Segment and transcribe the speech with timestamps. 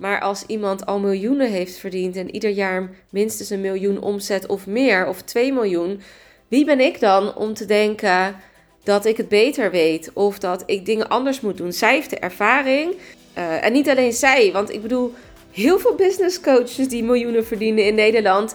[0.00, 4.66] Maar als iemand al miljoenen heeft verdiend en ieder jaar minstens een miljoen omzet of
[4.66, 6.00] meer, of 2 miljoen,
[6.48, 8.36] wie ben ik dan om te denken
[8.82, 11.72] dat ik het beter weet of dat ik dingen anders moet doen?
[11.72, 12.94] Zij heeft de ervaring.
[13.38, 15.14] Uh, en niet alleen zij, want ik bedoel,
[15.50, 18.54] heel veel business coaches die miljoenen verdienen in Nederland,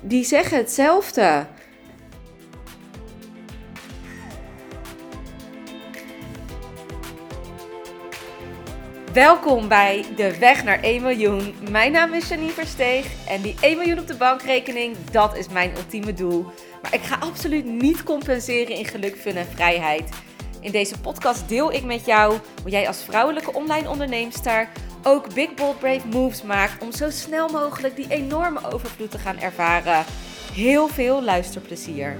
[0.00, 1.46] die zeggen hetzelfde.
[9.16, 11.54] Welkom bij De Weg naar 1 miljoen.
[11.70, 15.76] Mijn naam is Janine Versteeg en die 1 miljoen op de bankrekening, dat is mijn
[15.76, 16.44] ultieme doel.
[16.82, 20.08] Maar ik ga absoluut niet compenseren in geluk, fun en vrijheid.
[20.60, 24.68] In deze podcast deel ik met jou hoe jij als vrouwelijke online onderneemster
[25.02, 29.38] ook big bold brave moves maakt om zo snel mogelijk die enorme overvloed te gaan
[29.38, 30.04] ervaren.
[30.52, 32.16] Heel veel luisterplezier.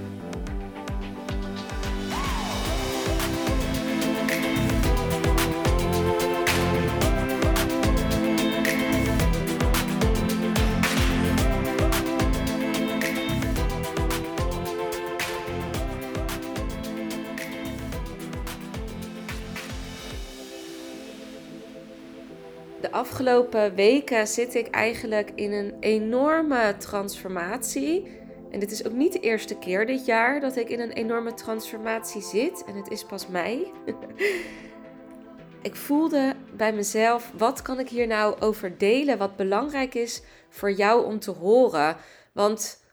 [23.17, 28.21] Afgelopen weken zit ik eigenlijk in een enorme transformatie.
[28.51, 31.35] En dit is ook niet de eerste keer dit jaar dat ik in een enorme
[31.35, 32.65] transformatie zit.
[32.65, 33.73] En het is pas mei.
[35.63, 40.73] ik voelde bij mezelf, wat kan ik hier nou over delen wat belangrijk is voor
[40.73, 41.97] jou om te horen?
[42.33, 42.85] Want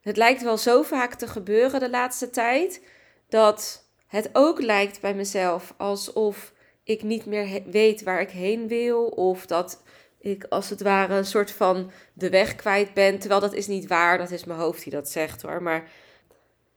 [0.00, 2.86] het lijkt wel zo vaak te gebeuren de laatste tijd
[3.28, 6.54] dat het ook lijkt bij mezelf alsof
[6.86, 9.06] ik niet meer weet waar ik heen wil.
[9.06, 9.82] Of dat
[10.18, 13.18] ik als het ware een soort van de weg kwijt ben.
[13.18, 14.18] Terwijl dat is niet waar.
[14.18, 15.62] Dat is mijn hoofd die dat zegt hoor.
[15.62, 15.90] Maar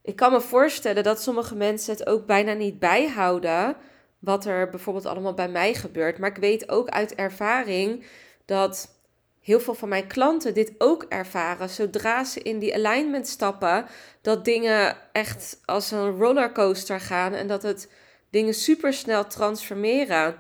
[0.02, 3.76] ik kan me voorstellen dat sommige mensen het ook bijna niet bijhouden.
[4.20, 6.18] Wat er bijvoorbeeld allemaal bij mij gebeurt.
[6.18, 8.06] Maar ik weet ook uit ervaring
[8.46, 8.98] dat
[9.42, 11.70] heel veel van mijn klanten dit ook ervaren.
[11.70, 13.86] Zodra ze in die alignment stappen,
[14.22, 17.34] dat dingen echt als een rollercoaster gaan.
[17.34, 17.90] En dat het
[18.30, 20.36] dingen super snel transformeren.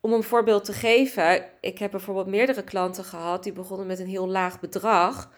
[0.00, 4.06] Om een voorbeeld te geven, ik heb bijvoorbeeld meerdere klanten gehad die begonnen met een
[4.06, 5.30] heel laag bedrag.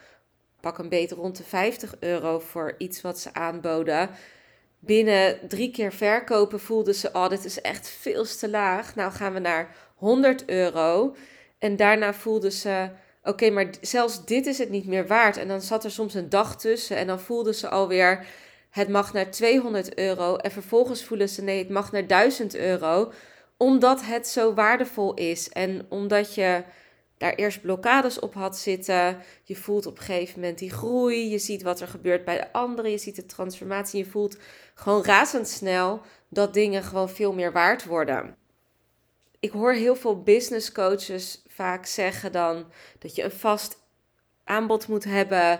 [0.59, 4.09] Pak een beetje rond de 50 euro voor iets wat ze aanboden.
[4.79, 8.95] Binnen drie keer verkopen voelden ze, oh, dit is echt veel te laag.
[8.95, 11.15] Nou gaan we naar 100 euro.
[11.57, 12.89] En daarna voelden ze,
[13.23, 15.37] oké, maar zelfs dit is het niet meer waard.
[15.37, 18.25] En dan zat er soms een dag tussen en dan voelden ze alweer,
[18.69, 20.35] het mag naar 200 euro.
[20.35, 23.11] En vervolgens voelen ze nee, het mag naar 1000 euro.
[23.57, 25.49] Omdat het zo waardevol is.
[25.49, 26.63] En omdat je
[27.17, 29.17] daar eerst blokkades op had zitten.
[29.43, 31.29] Je voelt op een gegeven moment die groei.
[31.29, 32.91] Je ziet wat er gebeurt bij de anderen.
[32.91, 34.03] Je ziet de transformatie.
[34.03, 34.37] Je voelt
[34.73, 38.35] gewoon razendsnel dat dingen gewoon veel meer waard worden.
[39.39, 43.77] Ik hoor heel veel business coaches vaak zeggen dan dat je een vast
[44.43, 45.59] aanbod moet hebben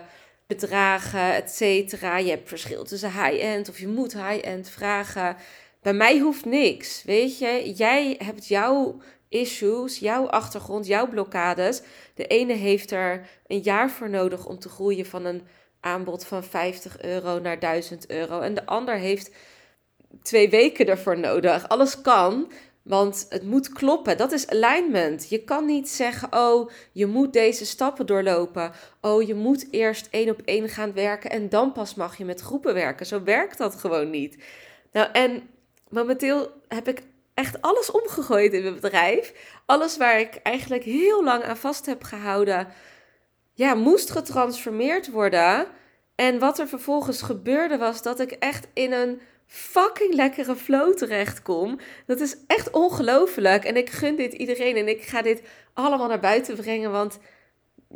[0.50, 2.18] bedragen, et cetera.
[2.18, 5.36] Je hebt verschil tussen high-end of je moet high-end vragen.
[5.82, 7.72] Bij mij hoeft niks, weet je.
[7.74, 11.82] Jij hebt jouw issues, jouw achtergrond, jouw blokkades.
[12.14, 15.42] De ene heeft er een jaar voor nodig om te groeien van een
[15.80, 18.40] aanbod van 50 euro naar 1000 euro.
[18.40, 19.30] En de ander heeft
[20.22, 21.68] twee weken ervoor nodig.
[21.68, 24.16] Alles kan, want het moet kloppen.
[24.16, 25.28] Dat is alignment.
[25.28, 28.72] Je kan niet zeggen: Oh, je moet deze stappen doorlopen.
[29.00, 32.40] Oh, je moet eerst één op één gaan werken en dan pas mag je met
[32.40, 33.06] groepen werken.
[33.06, 34.44] Zo werkt dat gewoon niet.
[34.92, 35.42] Nou, en
[35.88, 37.02] momenteel heb ik
[37.34, 39.32] echt alles omgegooid in mijn bedrijf.
[39.66, 42.68] Alles waar ik eigenlijk heel lang aan vast heb gehouden,
[43.54, 45.66] ja, moest getransformeerd worden.
[46.14, 49.20] En wat er vervolgens gebeurde was dat ik echt in een
[49.52, 51.78] fucking lekkere flow terecht kom.
[52.06, 53.64] Dat is echt ongelooflijk.
[53.64, 54.76] En ik gun dit iedereen.
[54.76, 55.42] En ik ga dit
[55.74, 56.90] allemaal naar buiten brengen.
[56.90, 57.18] Want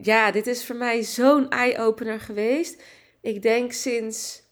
[0.02, 2.82] ja, dit is voor mij zo'n eye-opener geweest.
[3.20, 4.42] Ik denk sinds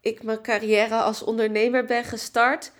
[0.00, 2.72] ik mijn carrière als ondernemer ben gestart,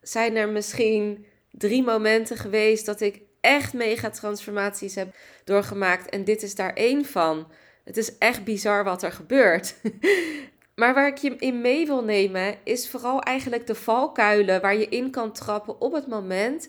[0.00, 5.14] zijn er misschien drie momenten geweest dat ik echt mega transformaties heb
[5.44, 6.08] doorgemaakt.
[6.08, 7.50] En dit is daar één van.
[7.84, 9.74] Het is echt bizar wat er gebeurt.
[10.78, 14.88] Maar waar ik je in mee wil nemen, is vooral eigenlijk de valkuilen waar je
[14.88, 16.68] in kan trappen op het moment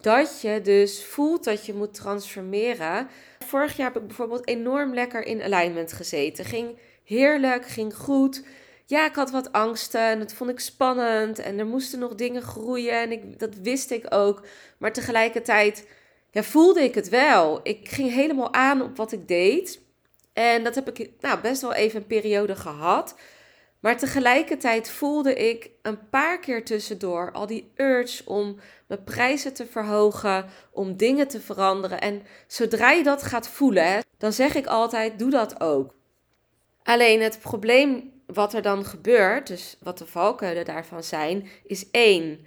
[0.00, 3.08] dat je dus voelt dat je moet transformeren.
[3.38, 6.44] Vorig jaar heb ik bijvoorbeeld enorm lekker in alignment gezeten.
[6.44, 8.44] Ging heerlijk, ging goed.
[8.86, 11.38] Ja, ik had wat angsten en dat vond ik spannend.
[11.38, 14.42] En er moesten nog dingen groeien en ik, dat wist ik ook.
[14.78, 15.86] Maar tegelijkertijd
[16.30, 17.60] ja, voelde ik het wel.
[17.62, 19.80] Ik ging helemaal aan op wat ik deed.
[20.32, 23.14] En dat heb ik nou, best wel even een periode gehad.
[23.86, 29.66] Maar tegelijkertijd voelde ik een paar keer tussendoor al die urge om mijn prijzen te
[29.66, 32.00] verhogen, om dingen te veranderen.
[32.00, 35.94] En zodra je dat gaat voelen, dan zeg ik altijd: doe dat ook.
[36.82, 42.46] Alleen het probleem wat er dan gebeurt, dus wat de valkuilen daarvan zijn, is één.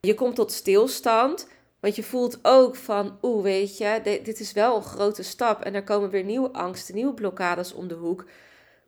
[0.00, 1.48] Je komt tot stilstand,
[1.80, 5.74] want je voelt ook van, oeh, weet je, dit is wel een grote stap en
[5.74, 8.24] er komen weer nieuwe angsten, nieuwe blokkades om de hoek.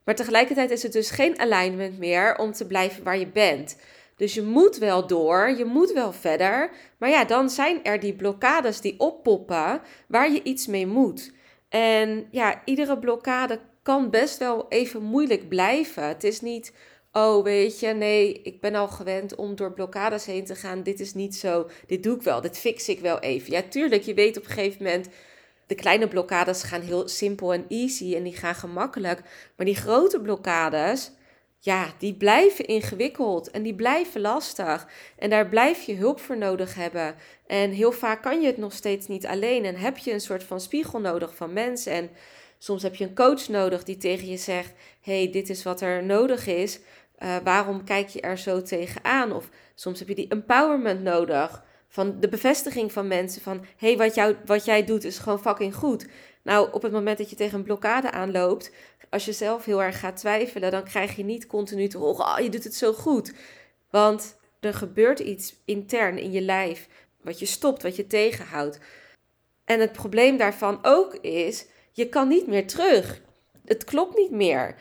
[0.04, 3.76] Maar tegelijkertijd is het dus geen alignment meer om te blijven waar je bent.
[4.16, 6.70] Dus je moet wel door, je moet wel verder.
[6.98, 11.32] Maar ja, dan zijn er die blokkades die oppoppen waar je iets mee moet.
[11.68, 16.08] En ja, iedere blokkade kan best wel even moeilijk blijven.
[16.08, 16.72] Het is niet,
[17.12, 20.82] oh weet je, nee, ik ben al gewend om door blokkades heen te gaan.
[20.82, 23.52] Dit is niet zo, dit doe ik wel, dit fix ik wel even.
[23.52, 25.08] Ja, tuurlijk, je weet op een gegeven moment,
[25.66, 29.20] de kleine blokkades gaan heel simpel en easy en die gaan gemakkelijk.
[29.56, 31.10] Maar die grote blokkades,
[31.58, 34.88] ja, die blijven ingewikkeld en die blijven lastig.
[35.18, 37.14] En daar blijf je hulp voor nodig hebben.
[37.46, 40.44] En heel vaak kan je het nog steeds niet alleen en heb je een soort
[40.44, 41.92] van spiegel nodig van mensen.
[41.92, 42.10] En
[42.64, 46.04] Soms heb je een coach nodig die tegen je zegt: hey, dit is wat er
[46.04, 46.80] nodig is.
[47.18, 49.32] Uh, waarom kijk je er zo tegenaan?
[49.32, 51.64] Of soms heb je die empowerment nodig.
[51.94, 56.06] Van de bevestiging van mensen van: hey, wat, wat jij doet is gewoon fucking goed.
[56.42, 58.70] Nou, op het moment dat je tegen een blokkade aanloopt,
[59.10, 62.38] als je zelf heel erg gaat twijfelen, dan krijg je niet continu te horen: oh,
[62.38, 63.32] je doet het zo goed.
[63.90, 66.88] Want er gebeurt iets intern in je lijf
[67.22, 68.78] wat je stopt, wat je tegenhoudt.
[69.64, 73.20] En het probleem daarvan ook is je kan niet meer terug.
[73.64, 74.74] Het klopt niet meer.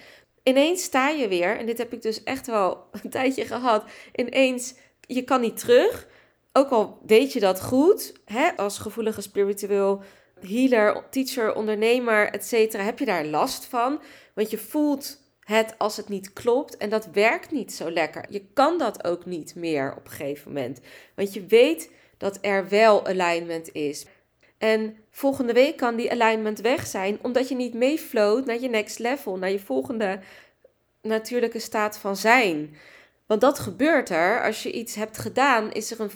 [0.43, 3.83] Ineens sta je weer, en dit heb ik dus echt wel een tijdje gehad.
[4.15, 6.11] Ineens, je kan niet terug.
[6.53, 10.01] Ook al deed je dat goed, hè, als gevoelige spiritueel
[10.39, 14.01] healer, teacher, ondernemer, etc., heb je daar last van.
[14.33, 18.25] Want je voelt het als het niet klopt en dat werkt niet zo lekker.
[18.29, 20.79] Je kan dat ook niet meer op een gegeven moment.
[21.15, 24.05] Want je weet dat er wel alignment is.
[24.57, 28.99] En volgende week kan die alignment weg zijn, omdat je niet meefloot naar je next
[28.99, 30.19] level, naar je volgende
[31.01, 32.75] natuurlijke staat van zijn.
[33.25, 34.43] Want dat gebeurt er.
[34.43, 36.11] Als je iets hebt gedaan, is er een,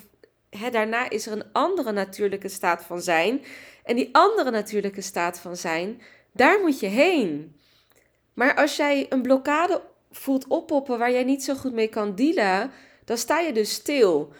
[0.49, 3.45] hè, daarna is er een andere natuurlijke staat van zijn.
[3.83, 6.01] En die andere natuurlijke staat van zijn,
[6.31, 7.55] daar moet je heen.
[8.33, 12.71] Maar als jij een blokkade voelt oppoppen waar jij niet zo goed mee kan dealen,
[13.05, 14.31] dan sta je dus stil.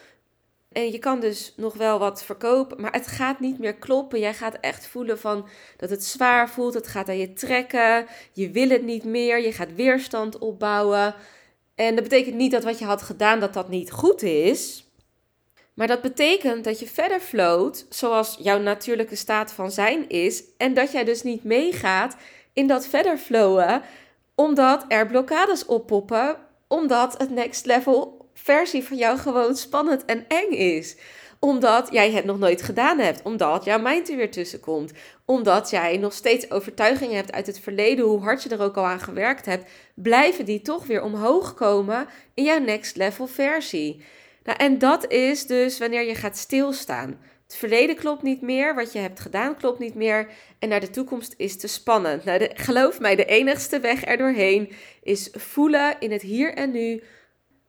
[0.72, 4.20] En je kan dus nog wel wat verkopen, maar het gaat niet meer kloppen.
[4.20, 6.74] Jij gaat echt voelen van dat het zwaar voelt.
[6.74, 8.06] Het gaat aan je trekken.
[8.34, 9.42] Je wil het niet meer.
[9.42, 11.16] Je gaat weerstand opbouwen.
[11.76, 14.87] En dat betekent niet dat wat je had gedaan dat dat niet goed is.
[15.78, 20.44] Maar dat betekent dat je verder floot zoals jouw natuurlijke staat van zijn is.
[20.58, 22.16] En dat jij dus niet meegaat
[22.54, 23.82] in dat verder flowen,
[24.36, 26.38] omdat er blokkades oppoppen,
[26.68, 30.98] omdat het next level versie van jou gewoon spannend en eng is
[31.40, 33.22] omdat jij het nog nooit gedaan hebt.
[33.22, 34.92] Omdat jouw mind er weer tussen komt.
[35.26, 38.86] Omdat jij nog steeds overtuigingen hebt uit het verleden, hoe hard je er ook al
[38.86, 39.70] aan gewerkt hebt.
[39.94, 44.04] Blijven die toch weer omhoog komen in jouw next level versie.
[44.48, 47.20] Nou, en dat is dus wanneer je gaat stilstaan.
[47.44, 50.30] Het verleden klopt niet meer, wat je hebt gedaan klopt niet meer.
[50.60, 52.24] En naar de toekomst is te spannend.
[52.24, 54.72] Nou, geloof mij, de enigste weg er doorheen
[55.04, 57.04] is voelen in het hier en nu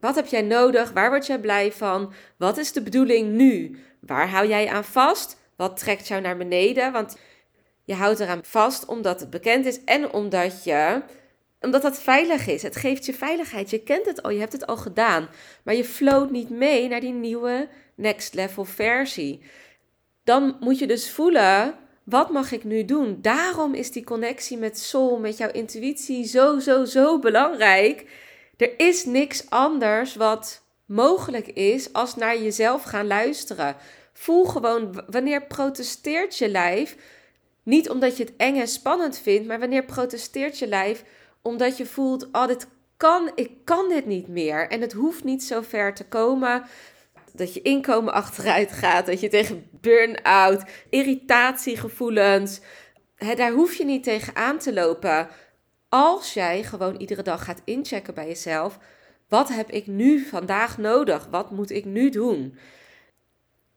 [0.01, 0.93] wat heb jij nodig?
[0.93, 2.13] Waar word jij blij van?
[2.37, 3.79] Wat is de bedoeling nu?
[4.01, 5.41] Waar hou jij aan vast?
[5.57, 6.93] Wat trekt jou naar beneden?
[6.93, 7.19] Want
[7.85, 11.03] je houdt eraan vast omdat het bekend is en omdat je
[11.61, 12.63] omdat dat veilig is.
[12.63, 13.71] Het geeft je veiligheid.
[13.71, 15.29] Je kent het al, je hebt het al gedaan.
[15.63, 19.43] Maar je floot niet mee naar die nieuwe next level versie.
[20.25, 21.75] Dan moet je dus voelen,
[22.05, 23.19] wat mag ik nu doen?
[23.21, 28.07] Daarom is die connectie met soul, met jouw intuïtie zo, zo, zo belangrijk.
[28.57, 33.77] Er is niks anders wat mogelijk is als naar jezelf gaan luisteren.
[34.13, 36.97] Voel gewoon wanneer protesteert je lijf.
[37.63, 41.05] Niet omdat je het eng en spannend vindt, maar wanneer protesteert je lijf
[41.43, 44.69] omdat je voelt: oh, dit kan, ik kan dit niet meer.
[44.69, 46.65] En het hoeft niet zo ver te komen
[47.33, 52.61] dat je inkomen achteruit gaat, dat je tegen burn-out, irritatiegevoelens,
[53.15, 55.29] hè, daar hoef je niet tegen aan te lopen.
[55.89, 58.79] Als jij gewoon iedere dag gaat inchecken bij jezelf,
[59.29, 61.27] wat heb ik nu vandaag nodig?
[61.31, 62.59] Wat moet ik nu doen?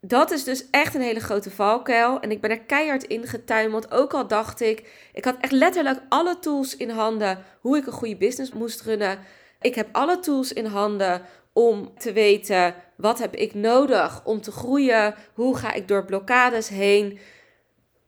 [0.01, 2.19] Dat is dus echt een hele grote valkuil.
[2.19, 3.91] En ik ben er keihard in getuimeld.
[3.91, 7.93] Ook al dacht ik, ik had echt letterlijk alle tools in handen hoe ik een
[7.93, 9.19] goede business moest runnen.
[9.61, 11.21] Ik heb alle tools in handen
[11.53, 15.15] om te weten wat heb ik nodig om te groeien.
[15.33, 17.19] Hoe ga ik door blokkades heen?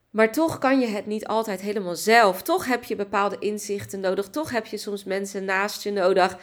[0.09, 2.41] Maar toch kan je het niet altijd helemaal zelf.
[2.41, 4.29] Toch heb je bepaalde inzichten nodig.
[4.29, 6.37] Toch heb je soms mensen naast je nodig.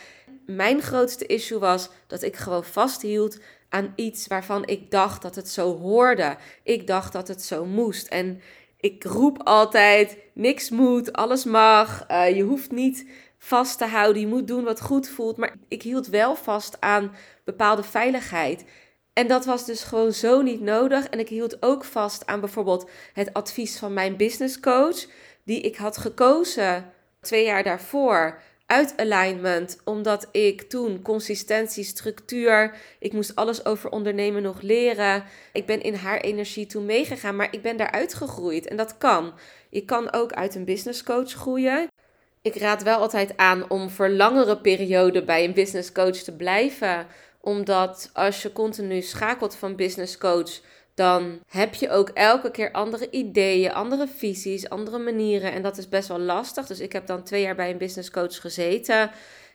[0.46, 3.38] Mijn grootste issue was dat ik gewoon vasthield
[3.70, 6.36] aan iets waarvan ik dacht dat het zo hoorde.
[6.62, 8.06] Ik dacht dat het zo moest.
[8.06, 8.40] En
[8.76, 12.04] ik roep altijd: niks moet, alles mag.
[12.10, 13.08] Uh, je hoeft niet
[13.38, 14.22] vast te houden.
[14.22, 15.36] Je moet doen wat goed voelt.
[15.36, 18.64] Maar ik hield wel vast aan bepaalde veiligheid.
[19.12, 21.08] En dat was dus gewoon zo niet nodig.
[21.08, 25.06] En ik hield ook vast aan bijvoorbeeld het advies van mijn business coach,
[25.44, 33.12] die ik had gekozen twee jaar daarvoor uit alignment, omdat ik toen consistentie, structuur, ik
[33.12, 35.24] moest alles over ondernemen nog leren.
[35.52, 39.32] Ik ben in haar energie toen meegegaan, maar ik ben daaruit gegroeid en dat kan.
[39.70, 41.88] Je kan ook uit een business coach groeien.
[42.42, 47.06] Ik raad wel altijd aan om voor langere perioden bij een business coach te blijven,
[47.40, 50.60] omdat als je continu schakelt van business coach
[50.94, 55.52] dan heb je ook elke keer andere ideeën, andere visies, andere manieren.
[55.52, 56.66] En dat is best wel lastig.
[56.66, 59.10] Dus ik heb dan twee jaar bij een business coach gezeten.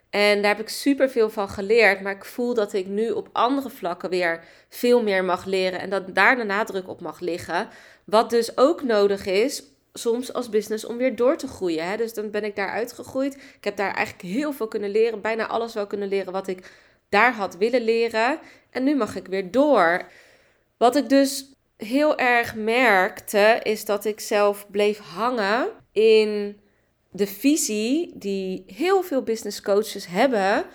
[0.10, 2.02] En daar heb ik super veel van geleerd.
[2.02, 5.80] Maar ik voel dat ik nu op andere vlakken weer veel meer mag leren.
[5.80, 7.68] En dat daar de nadruk op mag liggen.
[8.04, 9.64] Wat dus ook nodig is
[9.94, 11.90] soms als business om weer door te groeien.
[11.90, 11.98] Hè?
[11.98, 13.36] Dus dan ben ik daar uitgegroeid.
[13.36, 15.22] Ik heb daar eigenlijk heel veel kunnen leren.
[15.22, 16.72] Bijna alles wel kunnen leren wat ik
[17.10, 18.40] daar had willen leren.
[18.70, 20.06] En nu mag ik weer door.
[20.86, 21.46] Wat ik dus
[21.78, 26.60] heel erg merkte, is dat ik zelf bleef hangen in
[27.12, 30.66] de visie die heel veel business coaches hebben,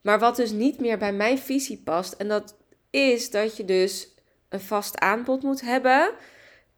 [0.00, 2.12] maar wat dus niet meer bij mijn visie past.
[2.12, 2.56] En dat
[2.90, 4.14] is dat je dus
[4.48, 6.10] een vast aanbod moet hebben.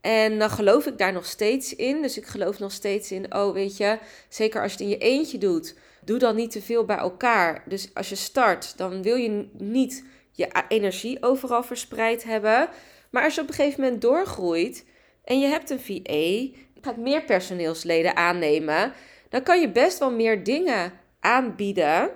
[0.00, 2.02] En dan geloof ik daar nog steeds in.
[2.02, 3.98] Dus ik geloof nog steeds in, oh weet je,
[4.28, 5.74] zeker als je het in je eentje doet,
[6.04, 7.62] doe dan niet te veel bij elkaar.
[7.66, 12.68] Dus als je start, dan wil je niet je energie overal verspreid hebben.
[13.10, 14.84] Maar als je op een gegeven moment doorgroeit
[15.24, 18.92] en je hebt een VA, gaat meer personeelsleden aannemen,
[19.28, 22.10] dan kan je best wel meer dingen aanbieden.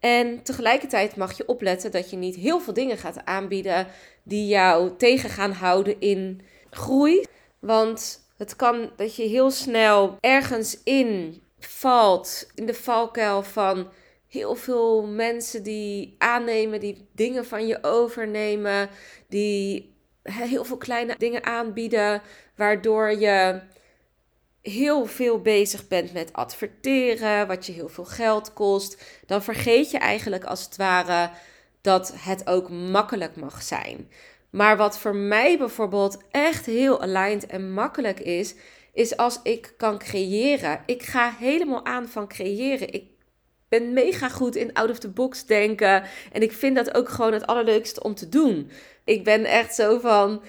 [0.00, 3.86] En tegelijkertijd mag je opletten dat je niet heel veel dingen gaat aanbieden
[4.22, 7.24] die jou tegen gaan houden in groei.
[7.58, 13.88] Want het kan dat je heel snel ergens in valt, in de valkuil van
[14.36, 18.88] heel veel mensen die aannemen, die dingen van je overnemen,
[19.28, 22.22] die heel veel kleine dingen aanbieden,
[22.56, 23.60] waardoor je
[24.62, 29.98] heel veel bezig bent met adverteren, wat je heel veel geld kost, dan vergeet je
[29.98, 31.30] eigenlijk als het ware
[31.80, 34.10] dat het ook makkelijk mag zijn.
[34.50, 38.54] Maar wat voor mij bijvoorbeeld echt heel aligned en makkelijk is,
[38.92, 40.82] is als ik kan creëren.
[40.86, 42.92] Ik ga helemaal aan van creëren.
[42.92, 43.04] Ik
[43.68, 46.02] ben mega goed in out of the box denken.
[46.32, 48.70] En ik vind dat ook gewoon het allerleukste om te doen.
[49.04, 50.42] Ik ben echt zo van.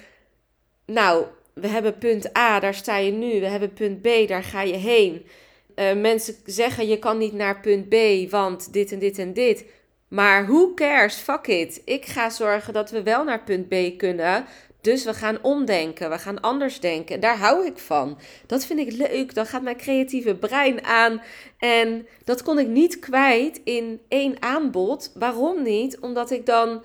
[0.86, 3.40] Nou, we hebben punt A, daar sta je nu.
[3.40, 5.26] We hebben punt B, daar ga je heen.
[5.74, 7.94] Uh, mensen zeggen je kan niet naar punt B,
[8.30, 9.64] want dit en dit en dit.
[10.08, 11.14] Maar who cares?
[11.14, 11.82] Fuck it.
[11.84, 14.44] Ik ga zorgen dat we wel naar punt B kunnen.
[14.80, 17.20] Dus we gaan omdenken, we gaan anders denken.
[17.20, 18.18] Daar hou ik van.
[18.46, 19.34] Dat vind ik leuk.
[19.34, 21.22] Dan gaat mijn creatieve brein aan.
[21.58, 25.12] En dat kon ik niet kwijt in één aanbod.
[25.14, 25.98] Waarom niet?
[25.98, 26.82] Omdat ik dan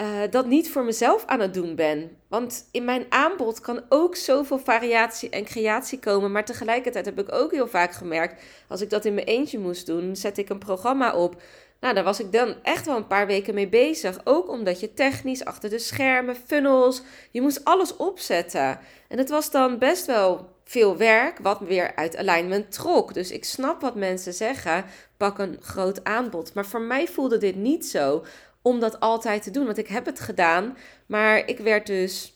[0.00, 2.16] uh, dat niet voor mezelf aan het doen ben.
[2.28, 6.32] Want in mijn aanbod kan ook zoveel variatie en creatie komen.
[6.32, 9.86] Maar tegelijkertijd heb ik ook heel vaak gemerkt, als ik dat in mijn eentje moest
[9.86, 11.42] doen, zet ik een programma op
[11.80, 14.20] nou, daar was ik dan echt wel een paar weken mee bezig.
[14.24, 18.78] Ook omdat je technisch achter de schermen, funnels, je moest alles opzetten.
[19.08, 23.14] En het was dan best wel veel werk, wat weer uit alignment trok.
[23.14, 24.84] Dus ik snap wat mensen zeggen,
[25.16, 26.54] pak een groot aanbod.
[26.54, 28.24] Maar voor mij voelde dit niet zo
[28.62, 30.76] om dat altijd te doen, want ik heb het gedaan.
[31.06, 32.34] Maar ik werd dus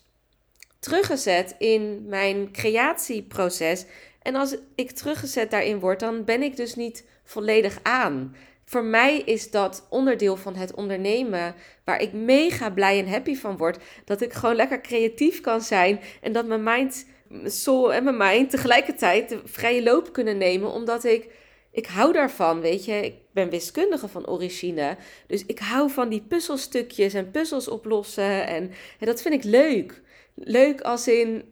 [0.79, 3.85] teruggezet in mijn creatieproces.
[4.23, 9.19] En als ik teruggezet daarin word, dan ben ik dus niet volledig aan voor mij
[9.19, 11.55] is dat onderdeel van het ondernemen
[11.85, 13.79] waar ik mega blij en happy van word.
[14.05, 17.07] Dat ik gewoon lekker creatief kan zijn en dat mijn mind,
[17.45, 20.73] soul en mijn mind tegelijkertijd de vrije loop kunnen nemen.
[20.73, 21.31] Omdat ik,
[21.73, 23.23] ik hou daarvan, weet je.
[23.35, 24.97] Ben wiskundige van origine.
[25.27, 28.47] Dus ik hou van die puzzelstukjes en puzzels oplossen.
[28.47, 30.03] En, dat vind ik leuk.
[30.35, 31.45] Leuk als in,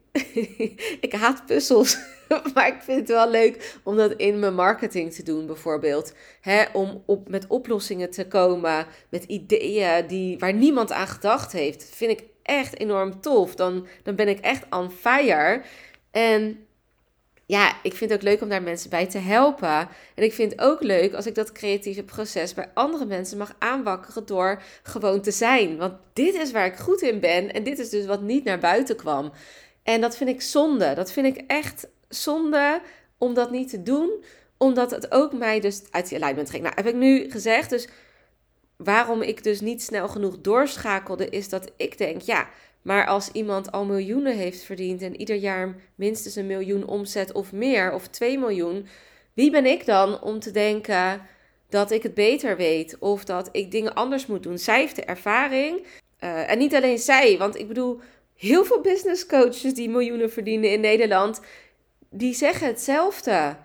[1.06, 1.98] ik haat puzzels.
[2.54, 6.14] maar ik vind het wel leuk om dat in mijn marketing te doen, bijvoorbeeld.
[6.72, 11.90] Om op, met oplossingen te komen, met ideeën die, waar niemand aan gedacht heeft.
[11.94, 13.54] Vind ik echt enorm tof.
[13.54, 15.62] Dan, dan ben ik echt on fire.
[16.10, 16.66] En
[17.46, 19.88] ja, ik vind het ook leuk om daar mensen bij te helpen.
[20.14, 23.54] En ik vind het ook leuk als ik dat creatieve proces bij andere mensen mag
[23.58, 25.76] aanwakkeren door gewoon te zijn.
[25.76, 28.58] Want dit is waar ik goed in ben en dit is dus wat niet naar
[28.58, 29.32] buiten kwam.
[29.82, 30.94] En dat vind ik zonde.
[30.94, 32.80] Dat vind ik echt zonde
[33.18, 34.24] om dat niet te doen,
[34.56, 36.62] omdat het ook mij dus uit die alignment ging.
[36.62, 37.88] Nou, heb ik nu gezegd, dus
[38.76, 42.48] waarom ik dus niet snel genoeg doorschakelde, is dat ik denk, ja,
[42.82, 47.52] maar als iemand al miljoenen heeft verdiend en ieder jaar minstens een miljoen omzet of
[47.52, 48.86] meer, of 2 miljoen,
[49.34, 51.20] wie ben ik dan om te denken
[51.68, 54.58] dat ik het beter weet of dat ik dingen anders moet doen?
[54.58, 55.86] Zij heeft de ervaring.
[56.20, 58.00] Uh, en niet alleen zij, want ik bedoel,
[58.36, 61.40] heel veel business coaches die miljoenen verdienen in Nederland,
[62.10, 63.56] die zeggen hetzelfde.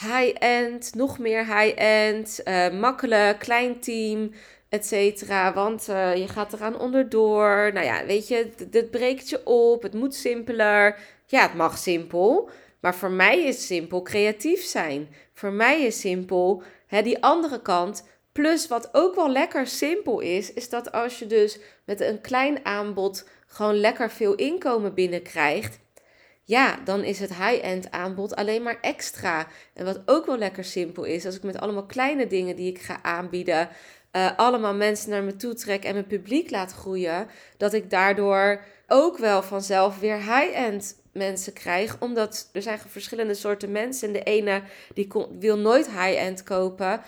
[0.00, 4.30] High-end, nog meer high-end, uh, makkelijk, klein team,
[4.74, 5.52] et cetera.
[5.52, 7.70] Want uh, je gaat eraan onderdoor.
[7.72, 9.82] Nou ja, weet je, dit breekt je op.
[9.82, 10.98] Het moet simpeler.
[11.26, 12.50] Ja, het mag simpel.
[12.80, 15.08] Maar voor mij is simpel creatief zijn.
[15.32, 18.04] Voor mij is simpel hè, die andere kant.
[18.32, 22.64] Plus wat ook wel lekker simpel is, is dat als je dus met een klein
[22.64, 25.78] aanbod gewoon lekker veel inkomen binnenkrijgt.
[26.46, 29.46] Ja, dan is het high-end aanbod alleen maar extra.
[29.74, 32.80] En wat ook wel lekker simpel is, als ik met allemaal kleine dingen die ik
[32.80, 33.68] ga aanbieden,
[34.16, 38.64] uh, allemaal mensen naar me toe trek en mijn publiek laat groeien, dat ik daardoor
[38.88, 41.96] ook wel vanzelf weer high-end mensen krijg.
[42.00, 44.08] Omdat er zijn verschillende soorten mensen.
[44.08, 44.62] En de ene
[44.94, 47.00] die wil nooit high-end kopen.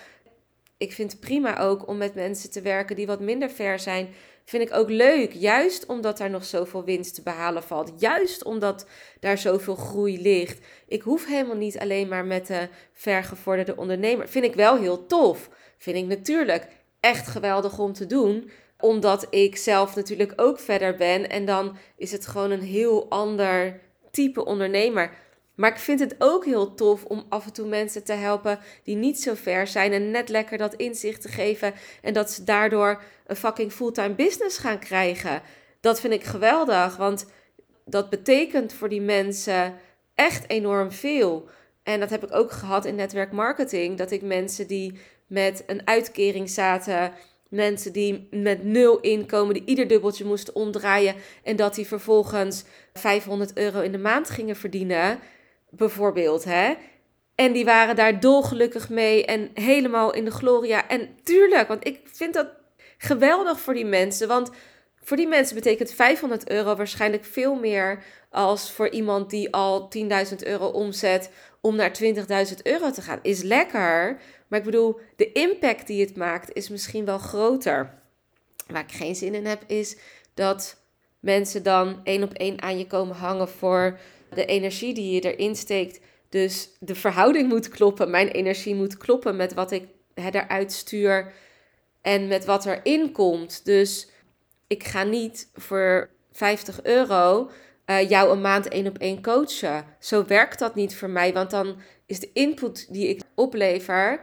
[0.76, 4.08] Ik vind het prima ook om met mensen te werken die wat minder ver zijn.
[4.44, 5.32] Vind ik ook leuk.
[5.32, 7.92] Juist omdat daar nog zoveel winst te behalen valt.
[7.98, 8.86] Juist omdat
[9.20, 10.66] daar zoveel groei ligt.
[10.88, 14.28] Ik hoef helemaal niet alleen maar met de vergevorderde ondernemer.
[14.28, 15.50] Vind ik wel heel tof.
[15.78, 16.68] Vind ik natuurlijk
[17.06, 21.30] echt geweldig om te doen omdat ik zelf natuurlijk ook verder ben.
[21.30, 25.10] En dan is het gewoon een heel ander type ondernemer.
[25.54, 28.96] Maar ik vind het ook heel tof om af en toe mensen te helpen die
[28.96, 29.92] niet zo ver zijn.
[29.92, 31.74] En net lekker dat inzicht te geven.
[32.02, 35.42] En dat ze daardoor een fucking fulltime business gaan krijgen.
[35.80, 36.96] Dat vind ik geweldig.
[36.96, 37.26] Want
[37.84, 39.74] dat betekent voor die mensen
[40.14, 41.48] echt enorm veel.
[41.86, 43.98] En dat heb ik ook gehad in netwerkmarketing.
[43.98, 47.12] Dat ik mensen die met een uitkering zaten.
[47.48, 51.14] Mensen die met nul inkomen, die ieder dubbeltje moesten omdraaien.
[51.42, 55.18] En dat die vervolgens 500 euro in de maand gingen verdienen.
[55.70, 56.74] Bijvoorbeeld, hè.
[57.34, 60.88] En die waren daar dolgelukkig mee en helemaal in de gloria.
[60.88, 62.48] En tuurlijk, want ik vind dat
[62.98, 64.28] geweldig voor die mensen.
[64.28, 64.50] Want
[65.06, 70.36] voor die mensen betekent 500 euro waarschijnlijk veel meer als voor iemand die al 10.000
[70.38, 72.12] euro omzet om naar 20.000
[72.62, 73.18] euro te gaan.
[73.22, 77.94] Is lekker, maar ik bedoel, de impact die het maakt is misschien wel groter.
[78.66, 79.96] Waar ik geen zin in heb, is
[80.34, 80.82] dat
[81.20, 83.98] mensen dan één op één aan je komen hangen voor
[84.34, 86.00] de energie die je erin steekt.
[86.28, 88.10] Dus de verhouding moet kloppen.
[88.10, 91.32] Mijn energie moet kloppen met wat ik hè, eruit stuur
[92.00, 93.64] en met wat erin komt.
[93.64, 94.14] Dus
[94.66, 97.50] ik ga niet voor 50 euro
[97.86, 99.84] uh, jou een maand één op één coachen.
[100.00, 101.76] Zo werkt dat niet voor mij, want dan
[102.06, 104.20] is de input die ik oplever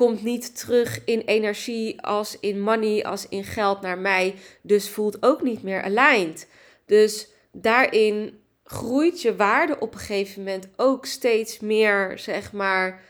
[0.00, 4.34] komt niet terug in energie als in money, als in geld naar mij.
[4.62, 6.48] Dus voelt ook niet meer aligned.
[6.86, 13.02] Dus daarin groeit je waarde op een gegeven moment ook steeds meer, zeg maar,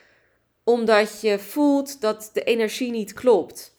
[0.63, 3.75] omdat je voelt dat de energie niet klopt.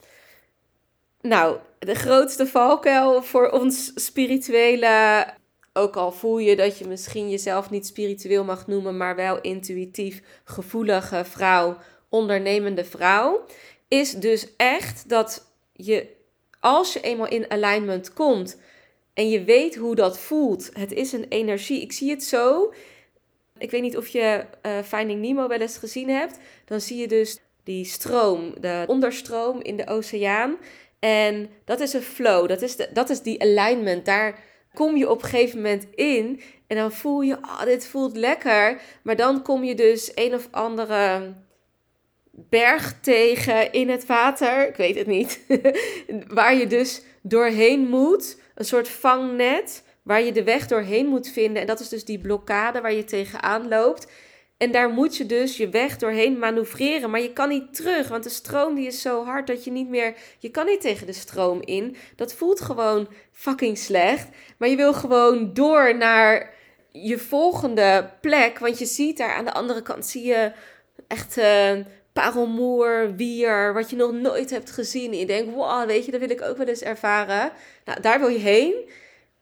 [1.22, 5.26] Nou, de grootste valkuil voor ons spirituele,
[5.72, 10.22] ook al voel je dat je misschien jezelf niet spiritueel mag noemen, maar wel intuïtief
[10.44, 11.76] gevoelige vrouw,
[12.08, 13.44] ondernemende vrouw,
[13.88, 16.06] is dus echt dat je,
[16.60, 18.56] als je eenmaal in alignment komt
[19.14, 21.80] en je weet hoe dat voelt, het is een energie.
[21.80, 22.72] Ik zie het zo.
[23.58, 26.38] Ik weet niet of je uh, Finding Nemo wel eens gezien hebt.
[26.64, 30.56] Dan zie je dus die stroom, de onderstroom in de oceaan.
[31.04, 34.04] En dat is een flow, dat is, de, dat is die alignment.
[34.04, 34.38] Daar
[34.74, 38.80] kom je op een gegeven moment in en dan voel je, oh, dit voelt lekker.
[39.02, 41.34] Maar dan kom je dus een of andere
[42.30, 45.40] berg tegen in het water, ik weet het niet,
[46.38, 51.60] waar je dus doorheen moet, een soort vangnet waar je de weg doorheen moet vinden.
[51.60, 54.06] En dat is dus die blokkade waar je tegenaan loopt.
[54.62, 57.10] En daar moet je dus je weg doorheen manoeuvreren.
[57.10, 59.88] Maar je kan niet terug, want de stroom die is zo hard dat je niet
[59.88, 60.14] meer...
[60.38, 61.96] Je kan niet tegen de stroom in.
[62.16, 64.28] Dat voelt gewoon fucking slecht.
[64.58, 66.54] Maar je wil gewoon door naar
[66.90, 68.58] je volgende plek.
[68.58, 70.52] Want je ziet daar aan de andere kant, zie je
[71.08, 71.72] echt uh,
[72.12, 75.12] parelmoer, wier, wat je nog nooit hebt gezien.
[75.12, 77.52] En je denkt, wow, weet je, dat wil ik ook wel eens ervaren.
[77.84, 78.74] Nou, daar wil je heen.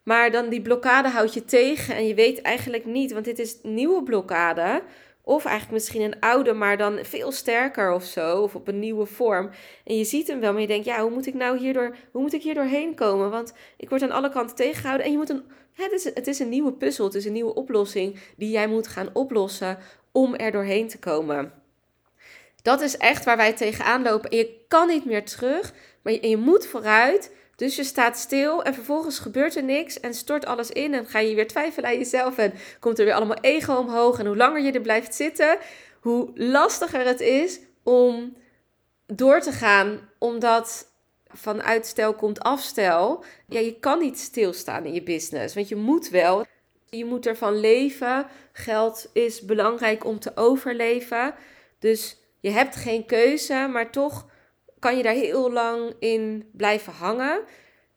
[0.02, 3.56] Maar dan die blokkade houdt je tegen en je weet eigenlijk niet, want dit is
[3.62, 4.82] nieuwe blokkade.
[5.30, 8.40] Of eigenlijk misschien een oude, maar dan veel sterker of zo.
[8.42, 9.50] Of op een nieuwe vorm.
[9.84, 12.22] En je ziet hem wel, maar je denkt, ja, hoe moet ik nou hierdoor, hoe
[12.22, 13.30] moet ik hier doorheen komen?
[13.30, 15.06] Want ik word aan alle kanten tegengehouden.
[15.06, 17.54] En je moet een, het, is, het is een nieuwe puzzel, het is een nieuwe
[17.54, 19.78] oplossing die jij moet gaan oplossen
[20.12, 21.52] om er doorheen te komen.
[22.62, 24.30] Dat is echt waar wij tegenaan lopen.
[24.30, 27.34] En je kan niet meer terug, maar je, je moet vooruit.
[27.60, 31.18] Dus je staat stil en vervolgens gebeurt er niks en stort alles in en ga
[31.18, 34.18] je weer twijfelen aan jezelf en komt er weer allemaal ego omhoog.
[34.18, 35.58] En hoe langer je er blijft zitten,
[36.00, 38.36] hoe lastiger het is om
[39.06, 40.92] door te gaan, omdat
[41.28, 43.24] van uitstel komt afstel.
[43.48, 46.44] Ja, je kan niet stilstaan in je business, want je moet wel.
[46.88, 48.26] Je moet ervan leven.
[48.52, 51.34] Geld is belangrijk om te overleven.
[51.78, 54.26] Dus je hebt geen keuze, maar toch
[54.80, 57.40] kan je daar heel lang in blijven hangen.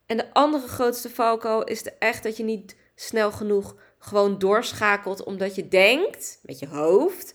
[0.05, 5.23] En de andere grootste valkuil is de echt dat je niet snel genoeg gewoon doorschakelt
[5.23, 7.33] omdat je denkt met je hoofd.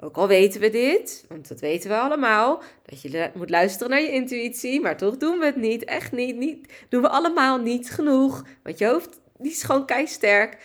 [0.00, 4.00] Ook al weten we dit, want dat weten we allemaal, dat je moet luisteren naar
[4.00, 5.84] je intuïtie, maar toch doen we het niet.
[5.84, 6.72] Echt niet, niet.
[6.88, 10.58] Doen we allemaal niet genoeg, want je hoofd die is gewoon sterk.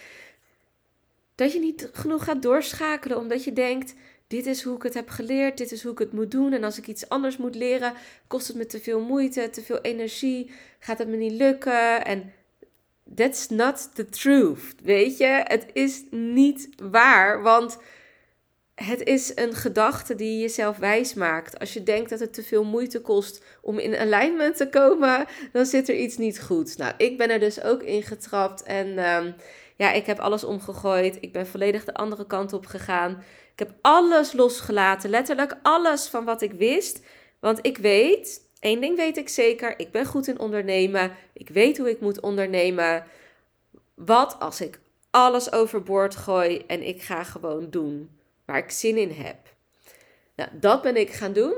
[1.36, 3.94] Dat je niet genoeg gaat doorschakelen omdat je denkt,
[4.32, 6.54] dit is hoe ik het heb geleerd, dit is hoe ik het moet doen.
[6.54, 7.94] En als ik iets anders moet leren,
[8.28, 12.06] kost het me te veel moeite, te veel energie, gaat het me niet lukken.
[12.06, 12.34] En
[13.16, 15.42] that's not the truth, weet je?
[15.44, 17.78] Het is niet waar, want
[18.82, 21.60] het is een gedachte die je jezelf wijs maakt.
[21.60, 25.66] Als je denkt dat het te veel moeite kost om in alignment te komen, dan
[25.66, 26.78] zit er iets niet goed.
[26.78, 29.32] Nou, ik ben er dus ook in getrapt en ehm,
[29.76, 31.18] ja, ik heb alles omgegooid.
[31.20, 33.24] Ik ben volledig de andere kant op gegaan.
[33.52, 37.02] Ik heb alles losgelaten, letterlijk alles van wat ik wist.
[37.40, 41.12] Want ik weet, één ding weet ik zeker, ik ben goed in ondernemen.
[41.34, 43.04] Ik weet hoe ik moet ondernemen.
[43.96, 44.80] Wat als ik
[45.12, 48.20] alles overboord gooi en ik ga gewoon doen
[48.52, 49.38] waar ik zin in heb?
[50.36, 51.56] Nou, dat ben ik gaan doen.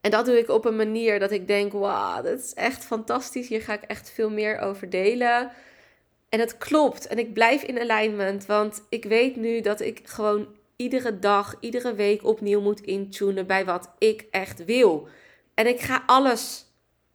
[0.00, 3.48] En dat doe ik op een manier dat ik denk: wauw, dat is echt fantastisch.
[3.48, 5.50] Hier ga ik echt veel meer over delen.
[6.28, 7.06] En het klopt.
[7.06, 8.46] En ik blijf in alignment.
[8.46, 13.64] Want ik weet nu dat ik gewoon iedere dag, iedere week opnieuw moet intunen bij
[13.64, 15.08] wat ik echt wil.
[15.54, 16.64] En ik ga alles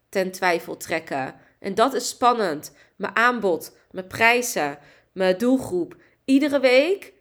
[0.09, 1.35] ten twijfel trekken.
[1.59, 2.71] En dat is spannend.
[2.95, 4.77] Mijn aanbod, mijn prijzen,
[5.11, 5.95] mijn doelgroep.
[6.25, 7.12] Iedere week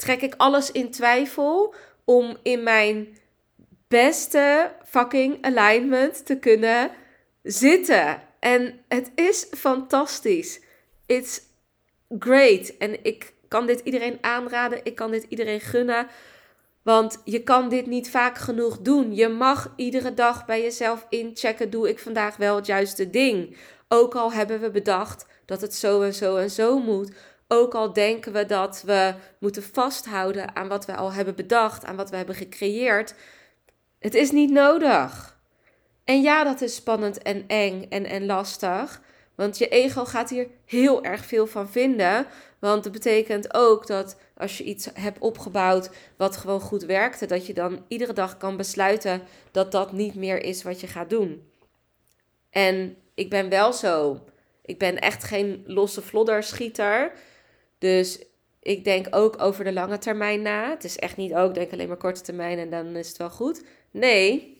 [0.00, 3.18] trek ik alles in twijfel om in mijn
[3.88, 6.90] beste fucking alignment te kunnen
[7.42, 8.22] zitten.
[8.38, 10.60] En het is fantastisch.
[11.06, 11.40] It's
[12.18, 12.76] great.
[12.78, 14.80] En ik kan dit iedereen aanraden.
[14.82, 16.06] Ik kan dit iedereen gunnen.
[16.82, 19.14] Want je kan dit niet vaak genoeg doen.
[19.14, 23.56] Je mag iedere dag bij jezelf inchecken: doe ik vandaag wel het juiste ding?
[23.88, 27.12] Ook al hebben we bedacht dat het zo en zo en zo moet.
[27.52, 31.96] Ook al denken we dat we moeten vasthouden aan wat we al hebben bedacht, aan
[31.96, 33.14] wat we hebben gecreëerd.
[33.98, 35.38] Het is niet nodig.
[36.04, 39.00] En ja, dat is spannend en eng en, en lastig.
[39.34, 42.26] Want je ego gaat hier heel erg veel van vinden.
[42.58, 47.46] Want het betekent ook dat als je iets hebt opgebouwd wat gewoon goed werkte, dat
[47.46, 51.50] je dan iedere dag kan besluiten dat dat niet meer is wat je gaat doen.
[52.50, 54.20] En ik ben wel zo.
[54.62, 57.12] Ik ben echt geen losse flodderschieter.
[57.80, 58.24] Dus
[58.62, 60.70] ik denk ook over de lange termijn na.
[60.70, 63.30] Het is echt niet ook, denk alleen maar korte termijn en dan is het wel
[63.30, 63.64] goed.
[63.90, 64.58] Nee.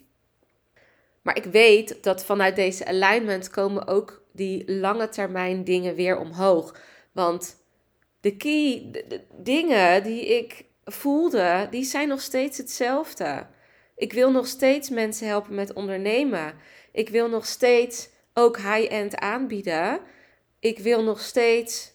[1.22, 6.76] Maar ik weet dat vanuit deze alignment komen ook die lange termijn dingen weer omhoog.
[7.12, 7.56] Want
[8.20, 13.46] de key de, dingen die ik voelde, die zijn nog steeds hetzelfde.
[13.96, 16.54] Ik wil nog steeds mensen helpen met ondernemen.
[16.92, 20.00] Ik wil nog steeds ook high-end aanbieden.
[20.60, 21.92] Ik wil nog steeds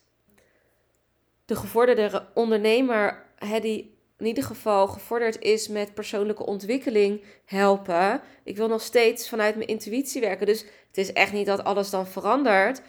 [1.45, 8.21] de gevorderde ondernemer, hè, die in ieder geval gevorderd is met persoonlijke ontwikkeling, helpen.
[8.43, 10.45] Ik wil nog steeds vanuit mijn intuïtie werken.
[10.45, 12.81] Dus het is echt niet dat alles dan verandert.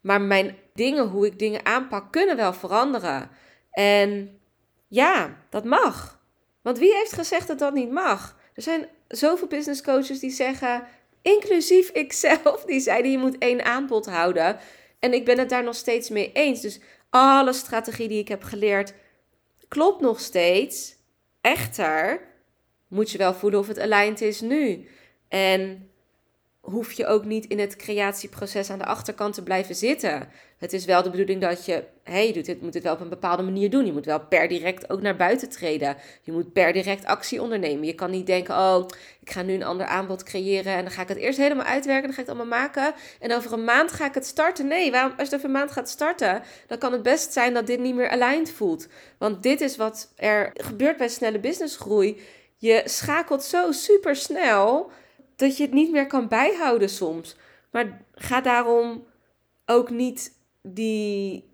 [0.00, 3.30] Maar mijn dingen, hoe ik dingen aanpak, kunnen wel veranderen.
[3.70, 4.38] En
[4.88, 6.22] ja, dat mag.
[6.62, 8.38] Want wie heeft gezegd dat dat niet mag?
[8.54, 10.86] Er zijn zoveel business coaches die zeggen,
[11.22, 14.58] inclusief ikzelf, die zeiden je moet één aanbod houden.
[14.98, 16.60] En ik ben het daar nog steeds mee eens.
[16.60, 16.80] Dus
[17.14, 18.94] alle strategie die ik heb geleerd
[19.68, 20.96] klopt nog steeds.
[21.40, 22.20] Echter
[22.88, 24.88] moet je wel voelen of het aligned is nu.
[25.28, 25.90] En
[26.64, 30.28] hoef je ook niet in het creatieproces aan de achterkant te blijven zitten.
[30.58, 33.08] Het is wel de bedoeling dat je, hey, je het, moet het wel op een
[33.08, 33.86] bepaalde manier doen.
[33.86, 35.96] Je moet wel per direct ook naar buiten treden.
[36.22, 37.86] Je moet per direct actie ondernemen.
[37.86, 38.86] Je kan niet denken, oh,
[39.20, 42.04] ik ga nu een ander aanbod creëren en dan ga ik het eerst helemaal uitwerken,
[42.04, 44.66] dan ga ik het allemaal maken en over een maand ga ik het starten.
[44.66, 47.66] Nee, waarom, als je over een maand gaat starten, dan kan het best zijn dat
[47.66, 48.88] dit niet meer aligned voelt.
[49.18, 52.20] Want dit is wat er gebeurt bij snelle businessgroei.
[52.56, 54.90] Je schakelt zo super snel
[55.36, 57.36] dat je het niet meer kan bijhouden soms.
[57.70, 59.06] Maar ga daarom
[59.66, 61.52] ook niet die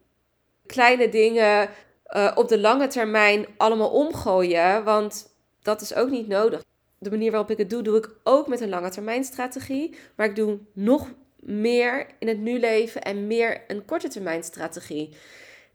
[0.66, 1.70] kleine dingen
[2.06, 6.64] uh, op de lange termijn allemaal omgooien, want dat is ook niet nodig.
[6.98, 9.96] de manier waarop ik het doe, doe ik ook met een lange termijn strategie.
[10.16, 15.16] Maar ik doe nog meer in het nu leven en meer een korte termijn strategie.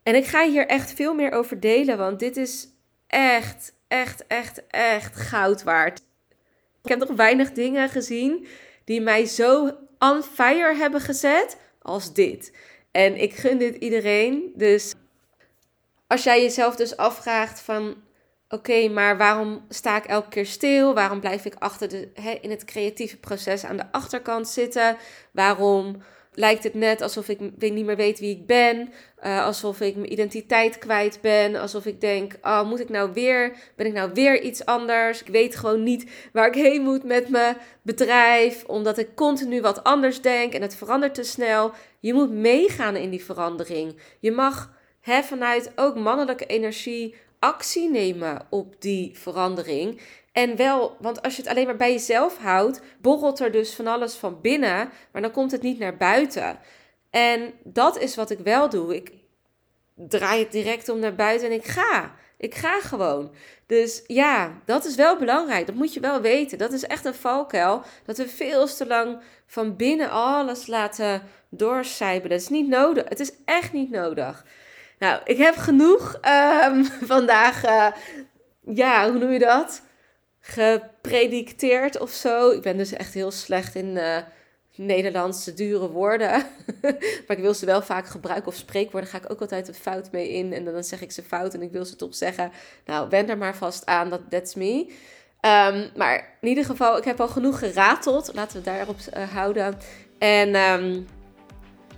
[0.04, 2.68] En ik ga hier echt veel meer over delen, want dit is
[3.08, 6.02] echt, echt, echt, echt goud waard.
[6.86, 8.48] Ik heb nog weinig dingen gezien
[8.84, 12.58] die mij zo on fire hebben gezet als dit.
[12.91, 14.52] En ik gun dit iedereen.
[14.56, 14.93] Dus
[16.08, 17.95] als jij jezelf dus afvraagt van
[18.50, 20.93] oké, maar waarom sta ik elke keer stil?
[20.93, 24.98] Waarom blijf ik achter de, in het creatieve proces aan de achterkant zitten?
[25.32, 26.02] Waarom
[26.36, 28.89] lijkt het net alsof ik niet meer weet wie ik ben?
[29.26, 31.56] Uh, alsof ik mijn identiteit kwijt ben?
[31.56, 35.21] Alsof ik denk, oh, moet ik nou weer, ben ik nou weer iets anders?
[35.21, 39.84] Ik weet gewoon niet waar ik heen moet met mijn bedrijf, omdat ik continu wat
[39.84, 41.71] anders denk en het verandert te snel.
[42.00, 43.95] Je moet meegaan in die verandering.
[44.19, 50.02] Je mag hè, vanuit ook mannelijke energie actie nemen op die verandering.
[50.36, 53.88] En wel, want als je het alleen maar bij jezelf houdt, borrelt er dus van
[53.88, 56.60] alles van binnen, maar dan komt het niet naar buiten.
[57.10, 58.95] En dat is wat ik wel doe.
[58.95, 59.12] Ik
[59.93, 62.15] draai het direct om naar buiten en ik ga.
[62.38, 63.32] Ik ga gewoon.
[63.65, 65.65] Dus ja, dat is wel belangrijk.
[65.65, 66.58] Dat moet je wel weten.
[66.58, 67.82] Dat is echt een valkuil.
[68.06, 72.30] Dat we veel te lang van binnen alles laten doorcijpelen.
[72.30, 73.10] Dat is niet nodig.
[73.10, 74.45] Het is echt niet nodig.
[75.00, 76.19] Nou, ik heb genoeg
[76.65, 77.88] um, vandaag, uh,
[78.76, 79.84] ja, hoe noem je dat?
[80.48, 82.50] Gepredicteerd of zo.
[82.50, 84.18] Ik ben dus echt heel slecht in uh,
[84.76, 86.30] Nederlandse dure woorden.
[87.28, 89.10] maar ik wil ze wel vaak gebruiken of spreekwoorden.
[89.10, 90.54] Ga ik ook altijd een fout mee in.
[90.54, 92.52] En dan zeg ik ze fout en ik wil ze toch zeggen.
[92.86, 94.80] Nou, wend er maar vast aan, dat that's me.
[95.42, 98.32] Um, maar in ieder geval, ik heb al genoeg gerateld.
[98.34, 99.78] Laten we daarop uh, houden.
[100.18, 101.08] En um,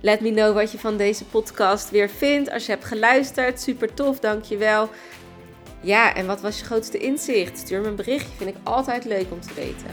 [0.00, 2.50] Let me know wat je van deze podcast weer vindt.
[2.50, 4.88] Als je hebt geluisterd, super tof, dankjewel.
[5.80, 7.58] Ja, en wat was je grootste inzicht?
[7.58, 9.90] Stuur me een berichtje, vind ik altijd leuk om te weten.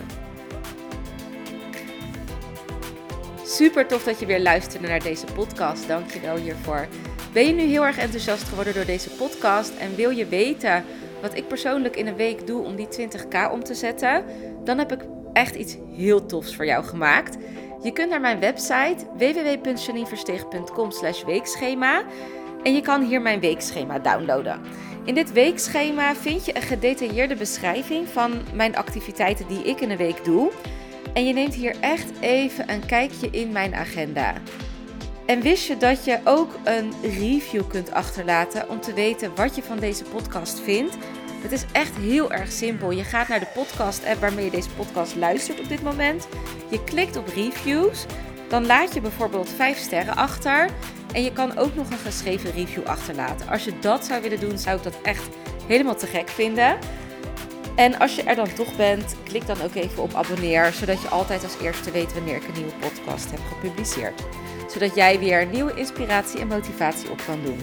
[3.43, 5.87] Super tof dat je weer luisterde naar deze podcast.
[5.87, 6.87] Dankjewel hiervoor.
[7.33, 10.83] Ben je nu heel erg enthousiast geworden door deze podcast en wil je weten
[11.21, 14.25] wat ik persoonlijk in een week doe om die 20k om te zetten?
[14.63, 17.37] Dan heb ik echt iets heel tofs voor jou gemaakt.
[17.83, 20.89] Je kunt naar mijn website www.janineversteeg.com
[21.25, 22.03] weekschema
[22.63, 24.61] en je kan hier mijn weekschema downloaden.
[25.05, 29.97] In dit weekschema vind je een gedetailleerde beschrijving van mijn activiteiten die ik in een
[29.97, 30.51] week doe.
[31.13, 34.33] En je neemt hier echt even een kijkje in mijn agenda.
[35.25, 39.63] En wist je dat je ook een review kunt achterlaten om te weten wat je
[39.63, 40.97] van deze podcast vindt?
[41.41, 42.91] Het is echt heel erg simpel.
[42.91, 46.27] Je gaat naar de podcast-app waarmee je deze podcast luistert op dit moment.
[46.69, 48.05] Je klikt op reviews.
[48.49, 50.69] Dan laat je bijvoorbeeld 5 sterren achter.
[51.15, 53.47] En je kan ook nog een geschreven review achterlaten.
[53.47, 55.23] Als je dat zou willen doen, zou ik dat echt
[55.67, 56.77] helemaal te gek vinden.
[57.75, 61.07] En als je er dan toch bent, klik dan ook even op abonneer, zodat je
[61.07, 64.21] altijd als eerste weet wanneer ik een nieuwe podcast heb gepubliceerd.
[64.71, 67.59] Zodat jij weer nieuwe inspiratie en motivatie op kan doen.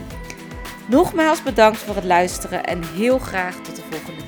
[0.88, 4.22] Nogmaals bedankt voor het luisteren en heel graag tot de volgende.